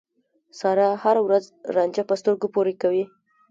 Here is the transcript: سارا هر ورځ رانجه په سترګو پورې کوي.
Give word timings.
سارا 0.59 0.89
هر 1.03 1.17
ورځ 1.25 1.45
رانجه 1.75 2.03
په 2.09 2.15
سترګو 2.21 2.47
پورې 2.55 2.73
کوي. 2.81 3.05